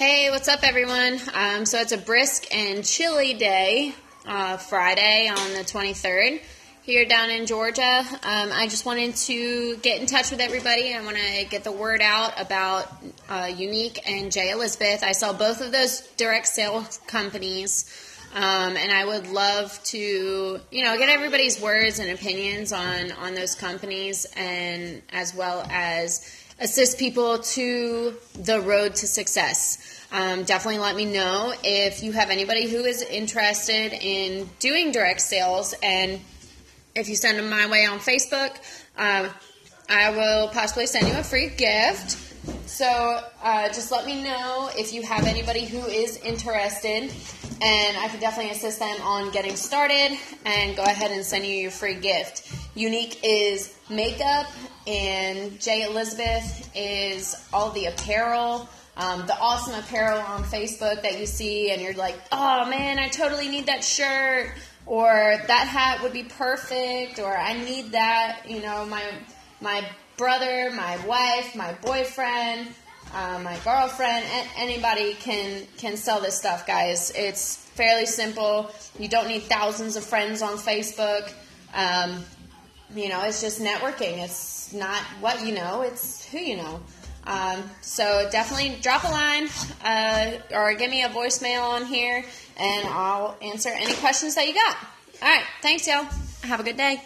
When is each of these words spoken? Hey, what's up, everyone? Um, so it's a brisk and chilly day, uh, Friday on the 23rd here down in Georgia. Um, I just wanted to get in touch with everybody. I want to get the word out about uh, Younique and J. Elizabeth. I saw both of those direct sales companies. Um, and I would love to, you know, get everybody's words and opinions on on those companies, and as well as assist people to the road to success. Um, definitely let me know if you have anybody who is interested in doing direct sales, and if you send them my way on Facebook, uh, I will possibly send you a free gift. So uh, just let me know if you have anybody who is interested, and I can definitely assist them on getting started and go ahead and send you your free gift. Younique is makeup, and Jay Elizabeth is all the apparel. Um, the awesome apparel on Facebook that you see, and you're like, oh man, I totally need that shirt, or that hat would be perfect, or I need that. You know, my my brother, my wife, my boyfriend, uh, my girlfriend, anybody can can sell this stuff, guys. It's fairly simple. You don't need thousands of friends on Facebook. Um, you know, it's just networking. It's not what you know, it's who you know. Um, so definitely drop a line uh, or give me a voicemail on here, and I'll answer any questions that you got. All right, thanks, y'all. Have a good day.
Hey, 0.00 0.30
what's 0.30 0.48
up, 0.48 0.60
everyone? 0.62 1.20
Um, 1.34 1.66
so 1.66 1.78
it's 1.78 1.92
a 1.92 1.98
brisk 1.98 2.46
and 2.56 2.82
chilly 2.82 3.34
day, 3.34 3.94
uh, 4.24 4.56
Friday 4.56 5.28
on 5.28 5.52
the 5.52 5.58
23rd 5.58 6.40
here 6.80 7.04
down 7.04 7.28
in 7.28 7.44
Georgia. 7.44 7.98
Um, 8.22 8.48
I 8.50 8.66
just 8.70 8.86
wanted 8.86 9.14
to 9.14 9.76
get 9.82 10.00
in 10.00 10.06
touch 10.06 10.30
with 10.30 10.40
everybody. 10.40 10.94
I 10.94 11.04
want 11.04 11.18
to 11.18 11.44
get 11.44 11.64
the 11.64 11.72
word 11.72 12.00
out 12.00 12.32
about 12.40 12.90
uh, 13.28 13.42
Younique 13.42 13.98
and 14.06 14.32
J. 14.32 14.52
Elizabeth. 14.52 15.02
I 15.02 15.12
saw 15.12 15.34
both 15.34 15.60
of 15.60 15.70
those 15.70 16.00
direct 16.16 16.46
sales 16.46 16.98
companies. 17.06 17.94
Um, 18.34 18.76
and 18.78 18.92
I 18.92 19.04
would 19.04 19.26
love 19.26 19.78
to, 19.84 19.98
you 20.70 20.84
know, 20.84 20.96
get 20.96 21.10
everybody's 21.10 21.60
words 21.60 21.98
and 21.98 22.10
opinions 22.10 22.72
on 22.72 23.10
on 23.10 23.34
those 23.34 23.56
companies, 23.56 24.24
and 24.36 25.02
as 25.12 25.34
well 25.34 25.66
as 25.68 26.24
assist 26.60 26.98
people 26.98 27.38
to 27.38 28.14
the 28.34 28.60
road 28.60 28.94
to 28.96 29.06
success. 29.06 29.78
Um, 30.12 30.44
definitely 30.44 30.80
let 30.80 30.96
me 30.96 31.04
know 31.04 31.54
if 31.62 32.02
you 32.02 32.12
have 32.12 32.30
anybody 32.30 32.68
who 32.68 32.84
is 32.84 33.02
interested 33.02 33.92
in 33.92 34.48
doing 34.58 34.92
direct 34.92 35.20
sales, 35.20 35.74
and 35.82 36.20
if 36.94 37.08
you 37.08 37.14
send 37.14 37.38
them 37.38 37.48
my 37.48 37.68
way 37.70 37.86
on 37.86 37.98
Facebook, 37.98 38.56
uh, 38.98 39.28
I 39.88 40.10
will 40.10 40.48
possibly 40.48 40.86
send 40.86 41.08
you 41.08 41.14
a 41.14 41.22
free 41.22 41.48
gift. 41.48 42.18
So 42.66 43.20
uh, 43.42 43.68
just 43.68 43.92
let 43.92 44.06
me 44.06 44.22
know 44.22 44.70
if 44.74 44.92
you 44.92 45.02
have 45.02 45.26
anybody 45.26 45.64
who 45.64 45.84
is 45.86 46.16
interested, 46.18 47.10
and 47.62 47.96
I 47.96 48.08
can 48.08 48.20
definitely 48.20 48.52
assist 48.52 48.78
them 48.78 49.00
on 49.02 49.30
getting 49.30 49.56
started 49.56 50.16
and 50.44 50.76
go 50.76 50.82
ahead 50.82 51.10
and 51.10 51.24
send 51.24 51.46
you 51.46 51.54
your 51.54 51.70
free 51.70 51.94
gift. 51.94 52.59
Younique 52.76 53.18
is 53.22 53.76
makeup, 53.88 54.46
and 54.86 55.60
Jay 55.60 55.82
Elizabeth 55.82 56.70
is 56.74 57.36
all 57.52 57.70
the 57.70 57.86
apparel. 57.86 58.68
Um, 58.96 59.26
the 59.26 59.36
awesome 59.38 59.74
apparel 59.74 60.20
on 60.20 60.44
Facebook 60.44 61.02
that 61.02 61.18
you 61.18 61.26
see, 61.26 61.70
and 61.70 61.80
you're 61.80 61.94
like, 61.94 62.16
oh 62.32 62.68
man, 62.68 62.98
I 62.98 63.08
totally 63.08 63.48
need 63.48 63.66
that 63.66 63.82
shirt, 63.82 64.52
or 64.86 65.06
that 65.46 65.66
hat 65.66 66.02
would 66.02 66.12
be 66.12 66.24
perfect, 66.24 67.18
or 67.18 67.36
I 67.36 67.54
need 67.64 67.92
that. 67.92 68.42
You 68.48 68.60
know, 68.60 68.86
my 68.86 69.02
my 69.60 69.84
brother, 70.16 70.70
my 70.72 71.04
wife, 71.06 71.56
my 71.56 71.72
boyfriend, 71.82 72.68
uh, 73.14 73.40
my 73.42 73.56
girlfriend, 73.64 74.24
anybody 74.56 75.14
can 75.14 75.66
can 75.76 75.96
sell 75.96 76.20
this 76.20 76.38
stuff, 76.38 76.66
guys. 76.66 77.10
It's 77.16 77.56
fairly 77.56 78.06
simple. 78.06 78.70
You 78.98 79.08
don't 79.08 79.28
need 79.28 79.42
thousands 79.44 79.96
of 79.96 80.04
friends 80.04 80.42
on 80.42 80.56
Facebook. 80.56 81.32
Um, 81.74 82.22
you 82.94 83.08
know, 83.08 83.22
it's 83.22 83.40
just 83.40 83.60
networking. 83.60 84.22
It's 84.22 84.72
not 84.72 85.02
what 85.20 85.44
you 85.44 85.54
know, 85.54 85.82
it's 85.82 86.24
who 86.26 86.38
you 86.38 86.56
know. 86.56 86.80
Um, 87.26 87.62
so 87.80 88.28
definitely 88.32 88.78
drop 88.80 89.04
a 89.04 89.08
line 89.08 89.48
uh, 89.84 90.32
or 90.52 90.74
give 90.74 90.90
me 90.90 91.02
a 91.02 91.08
voicemail 91.08 91.62
on 91.62 91.84
here, 91.84 92.24
and 92.56 92.88
I'll 92.88 93.36
answer 93.42 93.68
any 93.68 93.94
questions 93.94 94.34
that 94.34 94.46
you 94.48 94.54
got. 94.54 94.76
All 95.22 95.28
right, 95.28 95.44
thanks, 95.60 95.86
y'all. 95.86 96.06
Have 96.42 96.60
a 96.60 96.62
good 96.62 96.76
day. 96.76 97.02